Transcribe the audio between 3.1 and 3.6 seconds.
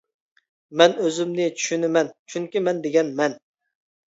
مەن.